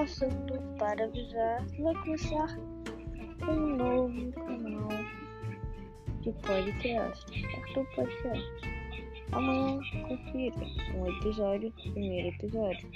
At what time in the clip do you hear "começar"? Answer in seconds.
1.96-2.58